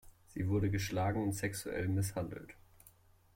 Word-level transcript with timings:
Sie 0.33 0.47
wurde 0.47 0.71
geschlagen 0.71 1.21
und 1.21 1.33
sexuell 1.33 1.87
misshandelt. 1.87 2.55